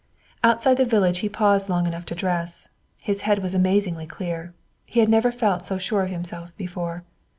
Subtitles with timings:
[0.43, 2.69] Outside the village he paused long enough to dress.
[3.03, 4.55] His head was amazingly clear.
[4.87, 7.03] He had never felt so sure of himself before.